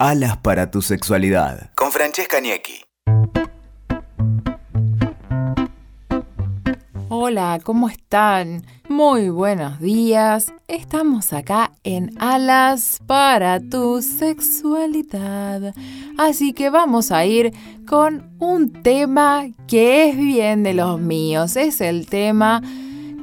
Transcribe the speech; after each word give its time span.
Alas 0.00 0.36
para 0.38 0.72
tu 0.72 0.82
sexualidad. 0.82 1.70
Con 1.76 1.92
Francesca 1.92 2.40
Niecki. 2.40 2.84
Hola, 7.08 7.60
¿cómo 7.62 7.88
están? 7.88 8.66
Muy 8.88 9.30
buenos 9.30 9.78
días. 9.78 10.52
Estamos 10.66 11.32
acá 11.32 11.70
en 11.84 12.10
Alas 12.20 12.98
para 13.06 13.60
tu 13.60 14.02
sexualidad. 14.02 15.72
Así 16.18 16.52
que 16.54 16.70
vamos 16.70 17.12
a 17.12 17.24
ir 17.24 17.52
con 17.86 18.34
un 18.40 18.72
tema 18.82 19.44
que 19.68 20.08
es 20.08 20.16
bien 20.16 20.64
de 20.64 20.74
los 20.74 20.98
míos. 20.98 21.54
Es 21.54 21.80
el 21.80 22.06
tema 22.06 22.62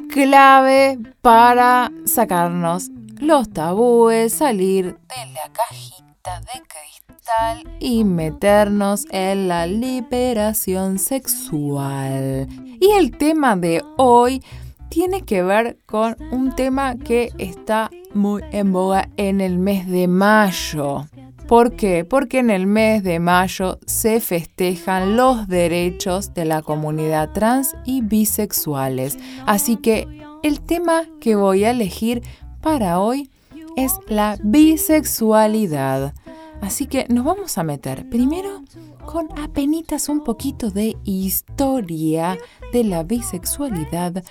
clave 0.10 0.98
para 1.22 1.92
sacarnos 2.06 2.90
los 3.20 3.52
tabúes, 3.52 4.34
salir 4.34 4.86
de 4.86 5.34
la 5.34 5.52
cajita 5.52 6.01
de 6.24 6.62
cristal 6.68 7.78
y 7.80 8.04
meternos 8.04 9.08
en 9.10 9.48
la 9.48 9.66
liberación 9.66 11.00
sexual. 11.00 12.48
Y 12.80 12.92
el 12.92 13.18
tema 13.18 13.56
de 13.56 13.84
hoy 13.98 14.44
tiene 14.90 15.24
que 15.24 15.42
ver 15.42 15.80
con 15.88 16.16
un 16.32 16.54
tema 16.56 16.96
que 16.96 17.32
está 17.40 17.90
muy 18.14 18.44
en 18.52 18.72
boga 18.72 19.10
en 19.18 19.42
el 19.42 19.58
mes 19.58 19.88
de 19.88 20.08
mayo. 20.08 21.08
¿Por 21.48 21.76
qué? 21.76 22.06
Porque 22.06 22.38
en 22.38 22.52
el 22.52 22.68
mes 22.68 23.04
de 23.04 23.20
mayo 23.20 23.80
se 23.88 24.20
festejan 24.20 25.16
los 25.16 25.48
derechos 25.48 26.36
de 26.36 26.46
la 26.46 26.62
comunidad 26.62 27.32
trans 27.32 27.76
y 27.84 28.02
bisexuales. 28.02 29.18
Así 29.48 29.76
que 29.78 30.08
el 30.44 30.62
tema 30.62 31.06
que 31.20 31.36
voy 31.36 31.64
a 31.64 31.72
elegir 31.72 32.22
para 32.62 33.00
hoy 33.00 33.31
es 33.76 33.94
la 34.08 34.38
bisexualidad. 34.42 36.14
Así 36.62 36.86
que 36.86 37.08
nos 37.10 37.26
vamos 37.26 37.58
a 37.58 37.64
meter 37.64 38.08
primero 38.10 38.62
con 39.06 39.28
apenitas 39.40 40.10
un 40.10 40.24
poquito 40.24 40.70
de 40.70 40.96
historia 41.04 42.38
de 42.72 42.84
la 42.84 43.04
bisexualidad 43.04 44.24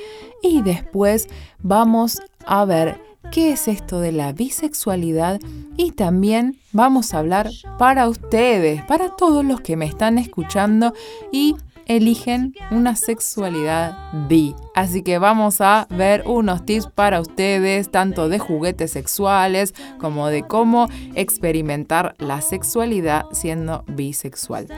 y 0.42 0.62
después 0.62 1.28
vamos 1.58 2.22
a 2.46 2.64
ver 2.64 3.02
qué 3.32 3.52
es 3.52 3.68
esto 3.68 4.00
de 4.00 4.12
la 4.12 4.32
bisexualidad 4.32 5.40
y 5.76 5.92
también 5.92 6.58
vamos 6.72 7.14
a 7.14 7.18
hablar 7.18 7.50
para 7.78 8.08
ustedes, 8.08 8.82
para 8.84 9.16
todos 9.16 9.44
los 9.44 9.60
que 9.60 9.76
me 9.76 9.86
están 9.86 10.18
escuchando 10.18 10.94
y 11.32 11.56
eligen 11.90 12.54
una 12.70 12.94
sexualidad 12.94 14.12
bi. 14.28 14.54
Así 14.76 15.02
que 15.02 15.18
vamos 15.18 15.60
a 15.60 15.88
ver 15.90 16.22
unos 16.24 16.64
tips 16.64 16.86
para 16.86 17.20
ustedes, 17.20 17.90
tanto 17.90 18.28
de 18.28 18.38
juguetes 18.38 18.92
sexuales 18.92 19.74
como 19.98 20.28
de 20.28 20.44
cómo 20.44 20.88
experimentar 21.16 22.14
la 22.18 22.42
sexualidad 22.42 23.24
siendo 23.32 23.84
bisexual. 23.88 24.68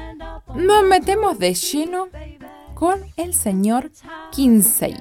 Nos 0.57 0.85
metemos 0.85 1.39
de 1.39 1.53
lleno 1.53 2.09
con 2.75 2.99
el 3.19 3.35
señor 3.35 3.93
Kinsey. 4.31 4.97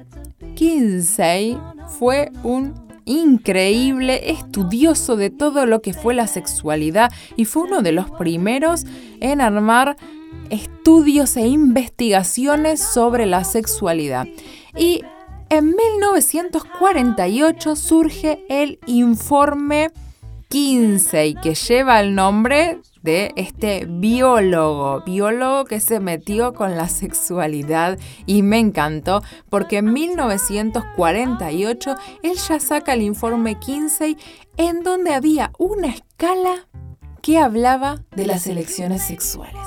Kinsey 0.56 1.58
fue 1.98 2.30
un 2.44 2.91
increíble 3.12 4.32
estudioso 4.32 5.16
de 5.16 5.30
todo 5.30 5.66
lo 5.66 5.82
que 5.82 5.94
fue 5.94 6.14
la 6.14 6.28
sexualidad 6.28 7.12
y 7.36 7.46
fue 7.46 7.64
uno 7.64 7.82
de 7.82 7.92
los 7.92 8.10
primeros 8.12 8.86
en 9.20 9.42
armar 9.42 9.98
estudios 10.50 11.38
e 11.38 11.48
investigaciones 11.48 12.82
sobre 12.82 13.26
la 13.26 13.44
sexualidad. 13.44 14.28
Y 14.78 15.02
en 15.50 15.76
1948 15.76 17.76
surge 17.76 18.46
el 18.50 18.80
informe 18.86 19.92
15 20.50 21.36
que 21.42 21.56
lleva 21.56 22.00
el 22.00 22.16
nombre 22.16 22.80
de 23.02 23.34
este 23.36 23.86
biólogo, 23.88 25.02
biólogo 25.06 25.66
que 25.66 25.80
se 25.80 26.00
metió 26.00 26.54
con 26.54 26.78
la 26.78 26.88
sexualidad 26.88 27.98
y 28.26 28.44
me 28.44 28.60
encantó 28.60 29.24
porque 29.50 29.78
en 29.78 29.94
1948 29.94 31.96
él 32.24 32.36
ya 32.36 32.60
saca 32.60 32.94
el 32.94 33.02
informe 33.02 33.60
15 33.60 34.18
en 34.58 34.84
donde 34.84 35.14
había 35.14 35.52
una 35.58 35.88
escala 35.88 36.68
que 37.22 37.38
hablaba 37.38 38.04
de 38.16 38.26
las 38.26 38.48
elecciones 38.48 39.04
sexuales. 39.04 39.62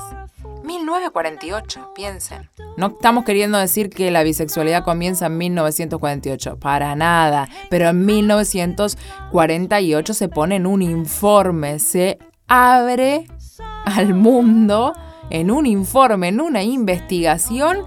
1948, 0.65 1.93
piensen. 1.95 2.51
No 2.77 2.89
estamos 2.89 3.25
queriendo 3.25 3.57
decir 3.59 3.89
que 3.91 4.11
la 4.11 4.25
bisexualidad 4.25 4.83
comienza 4.83 5.27
en 5.27 5.39
1948, 5.39 6.59
para 6.59 6.97
nada, 6.97 7.49
pero 7.71 7.91
en 7.91 8.05
1948 8.05 10.15
se 10.15 10.29
pone 10.29 10.57
en 10.57 10.67
un 10.67 10.83
informe, 10.83 11.79
se 11.79 12.19
abre 12.49 13.27
al 13.85 14.15
mundo 14.15 14.95
en 15.31 15.51
un 15.51 15.67
informe, 15.67 16.29
en 16.29 16.41
una 16.41 16.63
investigación, 16.63 17.79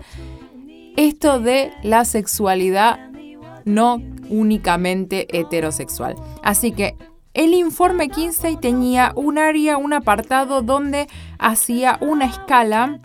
esto 0.96 1.40
de 1.40 1.72
la 1.84 2.06
sexualidad 2.06 3.00
no 3.66 4.02
únicamente 4.30 5.28
heterosexual. 5.38 6.16
Así 6.42 6.72
que 6.72 6.96
el 7.34 7.54
informe 7.54 8.10
15 8.10 8.58
tenía 8.58 9.14
un 9.16 9.38
área, 9.38 9.78
un 9.78 9.94
apartado 9.94 10.64
donde 10.64 11.08
hacía 11.38 12.00
una 12.02 12.26
escala 12.26 13.00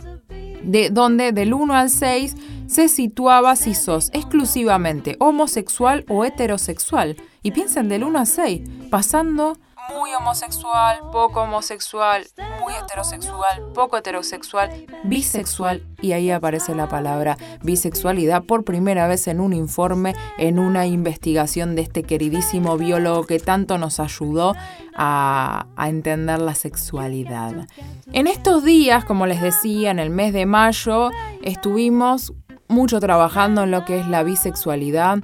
de 0.63 0.89
donde 0.89 1.33
del 1.33 1.53
1 1.53 1.73
al 1.75 1.89
6 1.89 2.35
se 2.65 2.87
situaba 2.87 3.55
si 3.55 3.75
sos 3.75 4.09
exclusivamente 4.13 5.17
homosexual 5.19 6.05
o 6.07 6.25
heterosexual. 6.25 7.17
Y 7.43 7.51
piensen 7.51 7.89
del 7.89 8.03
1 8.03 8.19
al 8.19 8.27
6, 8.27 8.61
pasando 8.89 9.57
muy 9.89 10.13
homosexual, 10.13 10.99
poco 11.11 11.41
homosexual, 11.41 12.25
muy 12.61 12.73
heterosexual, 12.73 13.71
poco 13.73 13.97
heterosexual, 13.97 14.85
bisexual, 15.03 15.83
y 16.01 16.13
ahí 16.13 16.31
aparece 16.31 16.75
la 16.75 16.87
palabra 16.87 17.37
bisexualidad 17.63 18.43
por 18.43 18.63
primera 18.63 19.07
vez 19.07 19.27
en 19.27 19.39
un 19.39 19.53
informe, 19.53 20.13
en 20.37 20.59
una 20.59 20.85
investigación 20.85 21.75
de 21.75 21.81
este 21.81 22.03
queridísimo 22.03 22.77
biólogo 22.77 23.25
que 23.25 23.39
tanto 23.39 23.77
nos 23.77 23.99
ayudó 23.99 24.55
a, 24.95 25.65
entender 25.77 26.39
la 26.39 26.55
sexualidad. 26.55 27.67
En 28.13 28.27
estos 28.27 28.63
días, 28.63 29.05
como 29.05 29.25
les 29.25 29.41
decía, 29.41 29.91
en 29.91 29.99
el 29.99 30.09
mes 30.09 30.33
de 30.33 30.45
mayo, 30.45 31.09
estuvimos 31.41 32.33
mucho 32.67 32.99
trabajando 32.99 33.63
en 33.63 33.71
lo 33.71 33.85
que 33.85 33.99
es 33.99 34.07
la 34.07 34.23
bisexualidad 34.23 35.19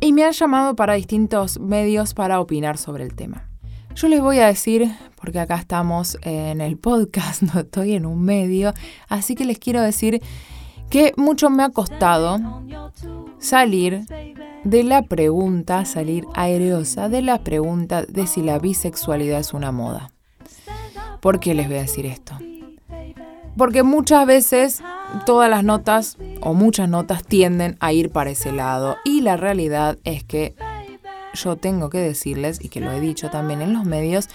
y 0.00 0.12
me 0.12 0.24
han 0.24 0.32
llamado 0.32 0.76
para 0.76 0.94
distintos 0.94 1.58
medios 1.60 2.14
para 2.14 2.40
opinar 2.40 2.78
sobre 2.78 3.04
el 3.04 3.14
tema. 3.14 3.48
Yo 3.98 4.06
les 4.06 4.20
voy 4.20 4.38
a 4.38 4.46
decir, 4.46 4.94
porque 5.20 5.40
acá 5.40 5.56
estamos 5.56 6.18
en 6.22 6.60
el 6.60 6.76
podcast, 6.76 7.42
no 7.52 7.58
estoy 7.58 7.94
en 7.94 8.06
un 8.06 8.22
medio, 8.22 8.72
así 9.08 9.34
que 9.34 9.44
les 9.44 9.58
quiero 9.58 9.82
decir 9.82 10.22
que 10.88 11.12
mucho 11.16 11.50
me 11.50 11.64
ha 11.64 11.70
costado 11.70 12.38
salir 13.40 14.06
de 14.62 14.84
la 14.84 15.02
pregunta, 15.02 15.84
salir 15.84 16.26
aereosa 16.34 17.08
de 17.08 17.22
la 17.22 17.42
pregunta 17.42 18.04
de 18.04 18.28
si 18.28 18.40
la 18.40 18.60
bisexualidad 18.60 19.40
es 19.40 19.52
una 19.52 19.72
moda. 19.72 20.12
¿Por 21.20 21.40
qué 21.40 21.54
les 21.54 21.66
voy 21.66 21.78
a 21.78 21.82
decir 21.82 22.06
esto? 22.06 22.38
Porque 23.56 23.82
muchas 23.82 24.24
veces 24.28 24.80
todas 25.26 25.50
las 25.50 25.64
notas 25.64 26.18
o 26.40 26.54
muchas 26.54 26.88
notas 26.88 27.24
tienden 27.24 27.76
a 27.80 27.92
ir 27.92 28.12
para 28.12 28.30
ese 28.30 28.52
lado 28.52 28.96
y 29.04 29.22
la 29.22 29.36
realidad 29.36 29.98
es 30.04 30.22
que 30.22 30.54
yo 31.34 31.56
tengo 31.56 31.90
que 31.90 31.98
decirles, 31.98 32.58
y 32.62 32.68
que 32.68 32.80
lo 32.80 32.92
he 32.92 33.00
dicho 33.00 33.30
también 33.30 33.62
en 33.62 33.72
los 33.72 33.84
medios, 33.84 34.28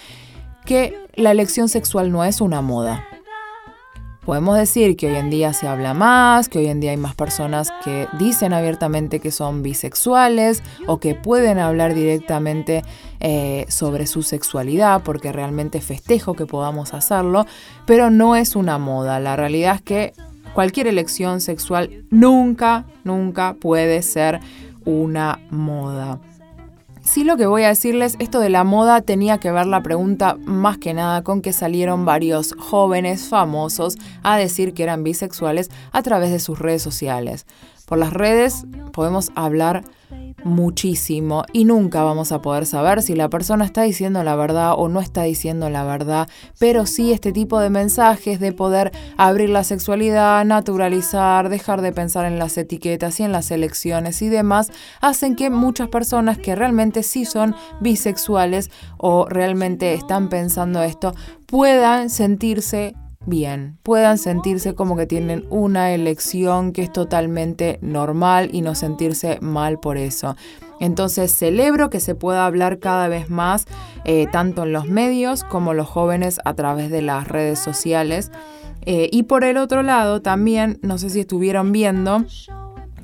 que 0.66 0.98
la 1.16 1.32
elección 1.32 1.70
sexual 1.70 2.12
no 2.12 2.24
es 2.24 2.42
una 2.42 2.62
moda. 2.62 3.06
Podemos 4.26 4.58
decir 4.58 4.96
que 4.96 5.08
hoy 5.08 5.18
en 5.18 5.30
día 5.30 5.52
se 5.52 5.68
habla 5.68 5.94
más, 5.94 6.48
que 6.48 6.60
hoy 6.60 6.68
en 6.68 6.80
día 6.80 6.92
hay 6.92 6.98
más 6.98 7.14
personas 7.14 7.74
que 7.84 8.08
dicen 8.18 8.54
abiertamente 8.54 9.20
que 9.20 9.32
son 9.32 9.64
bisexuales 9.64 10.64
o 10.88 10.98
que 10.98 11.14
pueden 11.14 11.60
hablar 11.60 11.94
directamente 11.94 12.84
eh, 13.20 13.66
sobre 13.68 14.08
su 14.08 14.24
sexualidad 14.24 15.04
porque 15.04 15.34
realmente 15.34 15.82
festejo 15.82 16.36
que 16.36 16.46
podamos 16.46 16.94
hacerlo, 16.94 17.46
pero 17.86 18.10
no 18.10 18.38
es 18.38 18.56
una 18.56 18.78
moda. 18.78 19.20
La 19.20 19.36
realidad 19.36 19.76
es 19.76 19.82
que 19.82 20.14
cualquier 20.54 20.88
elección 20.88 21.42
sexual 21.42 22.06
nunca, 22.10 22.86
nunca 23.04 23.56
puede 23.60 24.02
ser 24.04 24.40
una 24.86 25.42
moda. 25.50 26.20
Sí 27.04 27.26
lo 27.26 27.36
que 27.36 27.46
voy 27.46 27.64
a 27.64 27.68
decirles, 27.68 28.16
esto 28.20 28.40
de 28.40 28.50
la 28.50 28.64
moda 28.64 29.02
tenía 29.02 29.38
que 29.38 29.52
ver 29.52 29.66
la 29.66 29.84
pregunta 29.84 30.38
más 30.46 30.78
que 30.78 30.94
nada 30.94 31.22
con 31.22 31.42
que 31.42 31.52
salieron 31.52 32.06
varios 32.06 32.56
jóvenes 32.58 33.28
famosos 33.28 33.98
a 34.24 34.38
decir 34.38 34.74
que 34.74 34.84
eran 34.84 35.04
bisexuales 35.04 35.70
a 35.92 36.02
través 36.02 36.32
de 36.32 36.40
sus 36.40 36.60
redes 36.60 36.82
sociales. 36.82 37.46
Por 37.86 37.98
las 37.98 38.14
redes 38.14 38.66
podemos 38.92 39.32
hablar 39.36 39.84
muchísimo 40.44 41.44
y 41.54 41.66
nunca 41.66 42.04
vamos 42.04 42.32
a 42.32 42.42
poder 42.42 42.66
saber 42.66 43.02
si 43.02 43.16
la 43.16 43.30
persona 43.30 43.66
está 43.66 43.84
diciendo 43.84 44.24
la 44.24 44.36
verdad 44.36 44.74
o 44.78 44.90
no 44.90 45.00
está 45.00 45.24
diciendo 45.24 45.70
la 45.70 45.84
verdad, 45.84 46.28
pero 46.60 46.86
sí 46.86 47.12
este 47.12 47.32
tipo 47.32 47.60
de 47.60 47.70
mensajes 47.70 48.40
de 48.40 48.52
poder 48.52 48.92
abrir 49.18 49.50
la 49.50 49.64
sexualidad, 49.64 50.44
naturalizar, 50.46 51.50
dejar 51.50 51.82
de 51.82 51.92
pensar 51.92 52.26
en 52.26 52.40
las 52.40 52.58
etiquetas 52.58 53.20
y 53.20 53.24
en 53.24 53.32
las 53.32 53.52
elecciones 53.52 54.22
y 54.22 54.30
demás, 54.30 54.72
hacen 55.02 55.36
que 55.36 55.50
muchas 55.50 55.90
personas 55.90 56.38
que 56.38 56.56
realmente 56.56 57.04
sí 57.04 57.26
son 57.26 57.56
bisexuales 57.80 58.70
o 58.98 59.26
realmente 59.26 59.94
están 59.94 60.30
pensando 60.30 60.84
esto 60.84 61.14
puedan 61.46 62.10
sentirse 62.10 62.96
bien, 63.26 63.78
puedan 63.84 64.18
sentirse 64.18 64.76
como 64.76 64.96
que 64.96 65.06
tienen 65.06 65.46
una 65.50 65.92
elección 65.92 66.72
que 66.72 66.84
es 66.84 66.92
totalmente 66.92 67.80
normal 67.82 68.50
y 68.52 68.62
no 68.62 68.76
sentirse 68.76 69.40
mal 69.42 69.80
por 69.80 69.98
eso. 69.98 70.36
Entonces 70.80 71.32
celebro 71.32 71.90
que 71.90 72.00
se 72.00 72.16
pueda 72.16 72.46
hablar 72.46 72.80
cada 72.80 73.08
vez 73.08 73.30
más, 73.30 73.66
eh, 74.06 74.28
tanto 74.32 74.64
en 74.64 74.74
los 74.74 74.86
medios 74.86 75.44
como 75.44 75.74
los 75.74 75.88
jóvenes 75.88 76.40
a 76.46 76.54
través 76.56 76.90
de 76.90 77.02
las 77.02 77.28
redes 77.28 77.60
sociales. 77.60 78.32
Eh, 78.86 79.10
y 79.12 79.24
por 79.24 79.46
el 79.46 79.58
otro 79.58 79.82
lado, 79.82 80.22
también, 80.22 80.80
no 80.82 80.98
sé 80.98 81.10
si 81.10 81.22
estuvieron 81.22 81.72
viendo, 81.72 82.26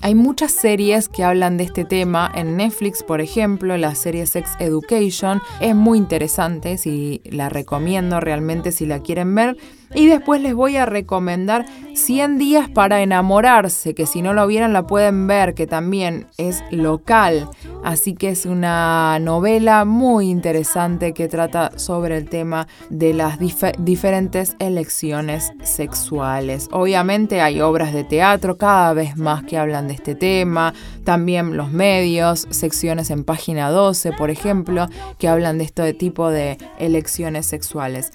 hay 0.01 0.15
muchas 0.15 0.51
series 0.51 1.09
que 1.09 1.25
hablan 1.25 1.57
de 1.57 1.65
este 1.65 1.83
tema 1.83 2.31
en 2.33 2.55
Netflix, 2.55 3.03
por 3.03 3.19
ejemplo, 3.19 3.75
la 3.75 3.95
serie 3.95 4.25
Sex 4.25 4.51
Education. 4.59 5.41
Es 5.59 5.75
muy 5.75 5.97
interesante, 5.97 6.77
si 6.77 7.21
la 7.25 7.49
recomiendo 7.49 8.21
realmente 8.21 8.71
si 8.71 8.85
la 8.85 8.99
quieren 8.99 9.35
ver. 9.35 9.57
Y 9.93 10.07
después 10.07 10.41
les 10.41 10.53
voy 10.53 10.77
a 10.77 10.85
recomendar 10.85 11.65
100 11.95 12.37
días 12.37 12.69
para 12.69 13.01
enamorarse, 13.01 13.93
que 13.93 14.05
si 14.05 14.21
no 14.21 14.33
lo 14.33 14.47
vieron 14.47 14.71
la 14.71 14.87
pueden 14.87 15.27
ver, 15.27 15.53
que 15.53 15.67
también 15.67 16.27
es 16.37 16.63
local. 16.71 17.49
Así 17.83 18.13
que 18.13 18.29
es 18.29 18.45
una 18.45 19.19
novela 19.19 19.85
muy 19.85 20.29
interesante 20.29 21.13
que 21.13 21.27
trata 21.27 21.71
sobre 21.77 22.17
el 22.17 22.29
tema 22.29 22.67
de 22.89 23.13
las 23.13 23.37
diferentes 23.39 24.55
elecciones 24.59 25.51
sexuales. 25.63 26.67
Obviamente 26.71 27.41
hay 27.41 27.61
obras 27.61 27.93
de 27.93 28.03
teatro 28.03 28.57
cada 28.57 28.93
vez 28.93 29.17
más 29.17 29.43
que 29.43 29.57
hablan 29.57 29.87
de 29.87 29.95
este 29.95 30.15
tema, 30.15 30.73
también 31.03 31.57
los 31.57 31.71
medios, 31.71 32.47
secciones 32.49 33.09
en 33.09 33.23
página 33.23 33.69
12, 33.69 34.13
por 34.13 34.29
ejemplo, 34.29 34.87
que 35.17 35.27
hablan 35.27 35.57
de 35.57 35.63
este 35.65 35.93
tipo 35.93 36.29
de 36.29 36.57
elecciones 36.77 37.45
sexuales. 37.45 38.11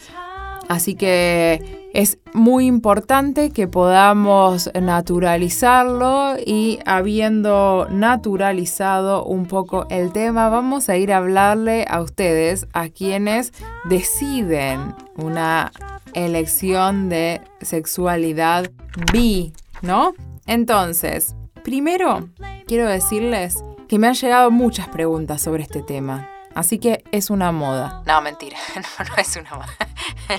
Así 0.69 0.95
que 0.95 1.91
es 1.93 2.19
muy 2.33 2.67
importante 2.67 3.51
que 3.51 3.69
podamos 3.69 4.71
naturalizarlo 4.75 6.35
y 6.45 6.81
habiendo 6.87 7.87
naturalizado 7.91 9.25
un 9.25 9.47
poco 9.47 9.87
el 9.91 10.13
tema, 10.13 10.49
vamos 10.49 10.89
a 10.89 10.97
ir 10.97 11.13
a 11.13 11.19
hablarle 11.19 11.85
a 11.89 12.01
ustedes, 12.01 12.67
a 12.73 12.89
quienes 12.89 13.53
deciden 13.85 14.95
una 15.17 15.71
elección 16.15 17.09
de 17.09 17.41
sexualidad 17.61 18.71
bi, 19.13 19.53
¿no? 19.83 20.15
Entonces, 20.47 21.37
primero 21.63 22.29
quiero 22.67 22.89
decirles 22.89 23.63
que 23.89 23.99
me 23.99 24.09
han 24.09 24.15
llegado 24.15 24.51
muchas 24.51 24.89
preguntas 24.89 25.43
sobre 25.43 25.63
este 25.63 25.83
tema. 25.83 26.34
Así 26.55 26.79
que 26.79 27.05
es 27.12 27.31
una 27.31 27.53
moda. 27.53 28.03
No, 28.06 28.21
mentira, 28.23 28.56
no, 28.77 29.17
es 29.17 29.37
una 29.37 29.51
moda. 29.51 29.77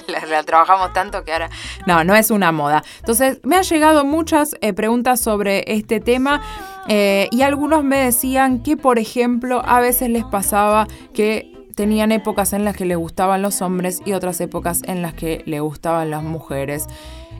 la, 0.29 0.44
trabajamos 0.44 0.94
tanto 0.94 1.23
que 1.23 1.33
ahora... 1.33 1.50
No, 1.85 2.03
no 2.03 2.15
es 2.15 2.31
una 2.31 2.51
moda. 2.51 2.83
Entonces, 3.00 3.39
me 3.44 3.57
han 3.57 3.63
llegado 3.63 4.06
muchas 4.06 4.56
eh, 4.62 4.73
preguntas 4.73 5.19
sobre 5.19 5.63
este 5.67 6.00
tema 6.00 6.41
eh, 6.88 7.27
y 7.31 7.41
algunos 7.41 7.83
me 7.83 7.97
decían 7.97 8.63
que, 8.63 8.77
por 8.77 9.00
ejemplo, 9.00 9.62
a 9.65 9.79
veces 9.79 10.09
les 10.09 10.23
pasaba 10.23 10.88
que 11.13 11.51
tenían 11.75 12.12
épocas 12.12 12.53
en 12.53 12.63
las 12.63 12.75
que 12.75 12.85
le 12.85 12.95
gustaban 12.95 13.41
los 13.41 13.62
hombres 13.62 14.01
y 14.06 14.13
otras 14.13 14.39
épocas 14.39 14.81
en 14.85 15.01
las 15.01 15.13
que 15.13 15.44
le 15.45 15.59
gustaban 15.59 16.09
las 16.09 16.23
mujeres. 16.23 16.88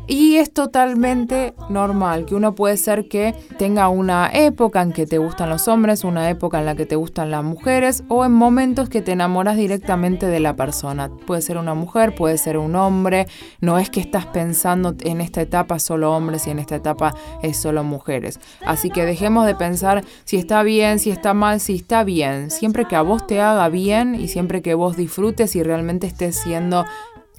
Y 0.08 0.36
es 0.36 0.54
totalmente 0.54 1.56
normal 1.70 2.26
que 2.26 2.36
uno 2.36 2.54
puede 2.54 2.78
ser 2.78 3.08
que 3.08 3.34
tenga 3.58 3.90
una 3.90 4.30
época 4.32 4.84
en 4.84 4.92
que 4.92 5.08
te 5.08 5.18
gustan 5.18 5.50
los 5.50 5.68
hombres, 5.68 6.04
una 6.04 6.30
época 6.30 6.60
en 6.60 6.66
la 6.66 6.76
que 6.76 6.86
te 6.86 6.96
gustan 6.96 7.32
las 7.32 7.44
mujeres 7.44 8.04
o 8.08 8.24
en 8.24 8.32
momentos 8.32 8.88
que 8.88 9.02
te 9.02 9.14
enamoras 9.14 9.58
directamente 9.58 10.28
de 10.28 10.40
la 10.40 10.56
persona. 10.56 11.10
Puede 11.26 11.42
ser 11.42 11.58
una 11.58 11.74
mujer, 11.74 12.14
puede 12.14 12.38
ser 12.38 12.58
un 12.58 12.76
hombre. 12.76 13.28
No 13.62 13.80
es 13.80 13.90
que 13.90 14.00
estás 14.00 14.28
pensando 14.28 14.94
en 15.02 15.22
esta 15.22 15.42
etapa 15.42 15.80
solo 15.80 16.16
hombres 16.16 16.46
y 16.46 16.52
en 16.52 16.60
esta 16.60 16.76
etapa 16.76 17.16
es 17.42 17.58
solo 17.58 17.84
mujeres. 17.84 18.40
Así 18.64 18.92
que 18.92 19.06
dejemos 19.06 19.48
de 19.48 19.56
pensar 19.56 20.04
si 20.24 20.38
está 20.38 20.62
bien, 20.62 21.00
si 21.00 21.10
está 21.10 21.34
mal, 21.34 21.60
si 21.60 21.76
está 21.76 22.04
bien. 22.04 22.52
Siempre 22.52 22.86
que 22.86 22.96
a 22.96 23.02
vos 23.02 23.26
te 23.26 23.42
haga 23.42 23.70
bien 23.70 24.14
y 24.14 24.28
siempre 24.28 24.62
que 24.62 24.76
vos 24.76 24.98
disfrutes 24.98 25.56
y 25.56 25.64
realmente 25.64 26.06
estés 26.06 26.36
siendo 26.36 26.86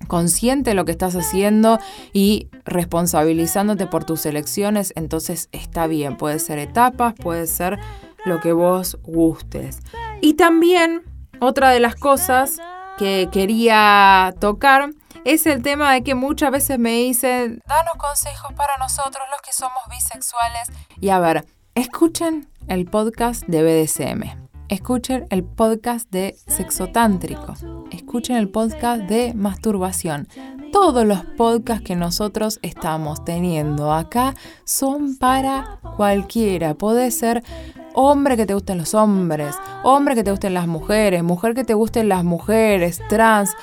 consciente 0.08 0.70
de 0.70 0.74
lo 0.74 0.84
que 0.84 0.92
estás 0.92 1.14
haciendo 1.14 1.78
y 2.12 2.48
responsabilizándote 2.64 3.86
por 3.86 4.04
tus 4.04 4.26
elecciones, 4.26 4.92
entonces 4.96 5.48
está 5.52 5.86
bien. 5.86 6.16
Puede 6.16 6.38
ser 6.38 6.58
etapas, 6.58 7.14
puede 7.14 7.46
ser 7.46 7.78
lo 8.24 8.40
que 8.40 8.52
vos 8.52 8.98
gustes. 9.02 9.80
Y 10.20 10.34
también 10.34 11.02
otra 11.40 11.70
de 11.70 11.80
las 11.80 11.94
cosas 11.94 12.58
que 12.98 13.28
quería 13.30 14.34
tocar 14.40 14.90
es 15.24 15.46
el 15.46 15.62
tema 15.62 15.92
de 15.92 16.02
que 16.02 16.14
muchas 16.14 16.50
veces 16.50 16.78
me 16.78 16.92
dicen, 16.92 17.60
danos 17.66 17.96
consejos 17.96 18.52
para 18.54 18.76
nosotros 18.78 19.24
los 19.30 19.40
que 19.42 19.52
somos 19.52 19.82
bisexuales. 19.90 20.68
Y 21.00 21.10
a 21.10 21.18
ver, 21.18 21.46
escuchen 21.74 22.48
el 22.68 22.86
podcast 22.86 23.44
de 23.46 23.62
BDSM. 23.62 24.45
Escuchen 24.68 25.26
el 25.30 25.44
podcast 25.44 26.10
de 26.10 26.36
sexo 26.48 26.88
tántrico. 26.88 27.54
Escuchen 27.92 28.34
el 28.34 28.48
podcast 28.48 29.02
de 29.02 29.32
masturbación. 29.32 30.26
Todos 30.72 31.06
los 31.06 31.24
podcasts 31.36 31.84
que 31.84 31.94
nosotros 31.94 32.58
estamos 32.62 33.24
teniendo 33.24 33.92
acá 33.92 34.34
son 34.64 35.18
para 35.18 35.78
cualquiera. 35.96 36.74
Puede 36.74 37.12
ser 37.12 37.44
hombre 37.94 38.36
que 38.36 38.44
te 38.44 38.54
gusten 38.54 38.78
los 38.78 38.94
hombres, 38.94 39.54
hombre 39.84 40.16
que 40.16 40.24
te 40.24 40.32
gusten 40.32 40.54
las 40.54 40.66
mujeres, 40.66 41.22
mujer 41.22 41.54
que 41.54 41.62
te 41.62 41.74
gusten 41.74 42.08
las 42.08 42.24
mujeres, 42.24 43.00
trans, 43.08 43.54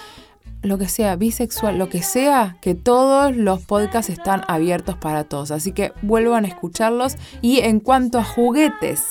lo 0.62 0.78
que 0.78 0.88
sea, 0.88 1.18
bisexual, 1.18 1.78
lo 1.78 1.90
que 1.90 2.02
sea, 2.02 2.56
que 2.62 2.76
todos 2.76 3.36
los 3.36 3.60
podcasts 3.66 4.10
están 4.10 4.44
abiertos 4.48 4.96
para 4.96 5.26
todos. 5.26 5.52
Así 5.52 5.74
que 5.74 5.92
vuelvan 6.02 6.46
a 6.46 6.48
escucharlos. 6.48 7.18
Y 7.42 7.60
en 7.60 7.82
cuanto 7.82 8.20
a 8.20 8.24
juguetes, 8.24 9.04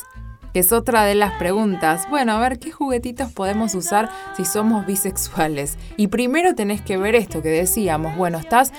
es 0.55 0.73
otra 0.73 1.05
de 1.05 1.15
las 1.15 1.33
preguntas. 1.35 2.07
Bueno, 2.11 2.33
a 2.33 2.41
ver, 2.41 2.59
¿qué 2.59 2.71
juguetitos 2.71 3.33
podemos 3.33 3.75
usar 3.75 4.11
si 4.37 4.45
somos 4.45 4.87
bisexuales? 4.87 5.79
Y 5.97 6.09
primero 6.09 6.55
tenés 6.55 6.81
que 6.83 6.97
ver 6.97 7.15
esto 7.15 7.43
que 7.43 7.51
decíamos. 7.51 8.17
Bueno, 8.17 8.39
estás... 8.39 8.73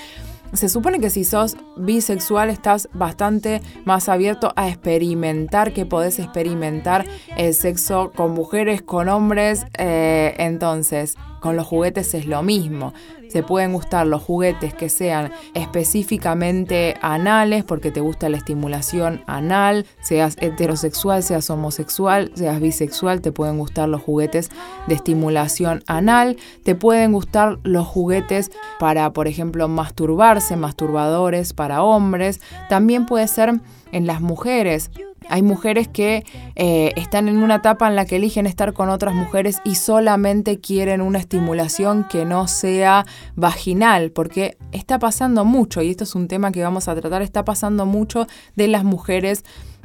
Se 0.53 0.69
supone 0.69 0.99
que 0.99 1.09
si 1.09 1.23
sos 1.23 1.57
bisexual 1.77 2.51
estás 2.51 2.87
bastante 2.93 3.63
más 3.85 4.07
abierto 4.07 4.53
a 4.55 4.69
experimentar, 4.69 5.73
que 5.73 5.87
podés 5.87 6.19
experimentar 6.19 7.05
el 7.35 7.55
sexo 7.55 8.11
con 8.15 8.35
mujeres, 8.35 8.83
con 8.83 9.09
hombres. 9.09 9.65
Eh, 9.79 10.35
entonces, 10.37 11.15
con 11.39 11.55
los 11.55 11.65
juguetes 11.65 12.13
es 12.13 12.27
lo 12.27 12.43
mismo. 12.43 12.93
Se 13.33 13.41
pueden 13.41 13.73
gustar 13.73 14.05
los 14.05 14.21
juguetes 14.21 14.75
que 14.75 14.89
sean 14.89 15.31
específicamente 15.55 16.93
anales 17.01 17.63
porque 17.63 17.89
te 17.89 17.99
gusta 17.99 18.29
la 18.29 18.37
estimulación 18.37 19.23
anal, 19.25 19.87
seas 20.03 20.37
heterosexual, 20.39 21.23
seas 21.23 21.49
homosexual, 21.49 22.31
seas 22.35 22.61
bisexual, 22.61 23.21
te 23.21 23.31
pueden 23.31 23.57
gustar 23.57 23.89
los 23.89 24.03
juguetes 24.03 24.51
de 24.85 24.93
estimulación 24.93 25.83
anal, 25.87 26.37
te 26.63 26.75
pueden 26.75 27.11
gustar 27.11 27.57
los 27.63 27.87
juguetes 27.87 28.51
para, 28.77 29.11
por 29.13 29.27
ejemplo, 29.27 29.67
masturbarse, 29.67 30.55
masturbadores 30.55 31.53
para 31.53 31.81
hombres, 31.81 32.39
también 32.69 33.07
puede 33.07 33.27
ser 33.27 33.61
en 33.91 34.05
las 34.05 34.21
mujeres 34.21 34.91
hay 35.29 35.41
mujeres 35.41 35.87
que 35.87 36.23
eh, 36.55 36.91
están 36.95 37.27
en 37.27 37.37
una 37.37 37.55
etapa 37.55 37.87
en 37.87 37.95
la 37.95 38.05
que 38.05 38.17
eligen 38.17 38.45
estar 38.45 38.73
con 38.73 38.89
otras 38.89 39.15
mujeres 39.15 39.59
y 39.63 39.75
solamente 39.75 40.59
quieren 40.59 41.01
una 41.01 41.19
estimulación 41.19 42.05
que 42.09 42.25
no 42.25 42.47
sea 42.47 43.05
vaginal, 43.35 44.11
porque 44.11 44.57
está 44.71 44.99
pasando 44.99 45.45
mucho, 45.45 45.81
y 45.81 45.89
esto 45.89 46.03
es 46.03 46.15
un 46.15 46.27
tema 46.27 46.51
que 46.51 46.63
vamos 46.63 46.87
a 46.87 46.95
tratar, 46.95 47.21
está 47.21 47.45
pasando 47.45 47.85
mucho 47.85 48.27
de 48.55 48.67
las 48.67 48.83
mujeres 48.83 49.43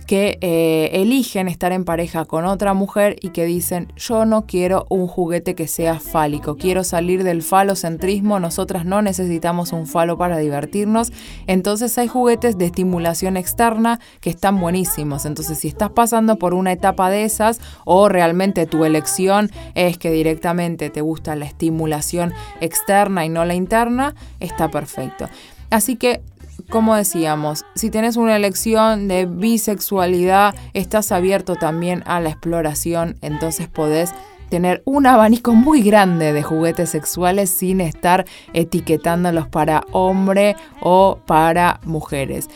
que 0.09 0.39
eh, 0.41 0.89
eligen 0.95 1.49
estar 1.49 1.71
en 1.71 1.85
pareja 1.85 2.25
con 2.25 2.47
otra 2.47 2.73
mujer 2.73 3.17
y 3.21 3.29
que 3.29 3.45
dicen 3.45 3.93
yo 3.95 4.25
no 4.25 4.47
quiero 4.47 4.87
un 4.89 5.07
juguete 5.07 5.55
que 5.55 5.69
sea 5.69 6.01
fálico, 6.01 6.57
quiero 6.57 6.83
salir 6.83 7.25
del 7.25 7.43
falocentrismo, 7.43 8.41
nosotras 8.41 8.87
no 8.87 9.03
necesitamos 9.03 9.71
un 9.75 9.87
falo 9.87 10.17
para 10.17 10.39
divertirnos, 10.39 11.13
entonces 11.47 11.99
hay 11.99 12.09
juguetes 12.09 12.57
de 12.57 12.65
estimulación 12.65 13.37
externa 13.37 14.01
que 14.23 14.31
están 14.31 14.59
buenísimos, 14.59 15.27
entonces 15.27 15.59
si 15.59 15.69
estás 15.69 15.91
pasando 15.91 16.37
por 16.37 16.55
una 16.55 16.73
etapa 16.73 17.11
de 17.11 17.25
esas 17.25 17.61
o 17.85 18.09
realmente 18.09 18.65
tu 18.65 18.87
elección 18.87 19.51
es 19.75 19.99
que 19.99 20.11
directamente 20.11 20.89
te 20.89 21.03
gusta 21.03 21.37
la 21.37 21.45
estimulación 21.45 22.33
externa 22.63 23.27
y 23.27 23.29
no 23.29 23.45
la 23.45 23.55
interna, 23.55 24.15
está 24.41 24.71
perfecto. 24.71 25.29
Así 25.69 25.97
que 25.97 26.23
como 26.71 26.95
decíamos, 26.95 27.65
si 27.75 27.91
tenés 27.91 28.17
una 28.17 28.37
elección 28.37 29.09
de 29.09 29.27
bisexualidad, 29.27 30.55
estás 30.75 31.13
abierto 31.13 31.57
también 31.57 32.03
a 32.07 32.21
la 32.21 32.29
exploración, 32.31 33.17
entonces 33.23 33.69
podés 33.69 34.13
tener 34.51 34.83
un 34.85 35.07
abanico 35.07 35.55
muy 35.55 35.83
grande 35.83 36.33
de 36.33 36.43
juguetes 36.43 36.91
sexuales 36.91 37.51
sin 37.51 37.81
estar 37.81 38.27
etiquetándolos 38.53 39.49
para 39.49 39.85
hombre 39.93 40.57
o 40.81 41.19
para 41.27 41.81
mujeres. 41.85 42.49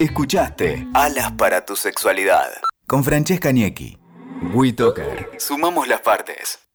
Escuchaste 0.07 0.87
Alas 0.95 1.33
para 1.33 1.65
tu 1.67 1.75
sexualidad 1.75 2.49
con 2.87 3.03
Francesca 3.03 3.51
Niecki. 3.51 3.99
WeToker. 4.55 5.31
Sumamos 5.39 5.89
las 5.89 6.01
partes. 6.01 6.66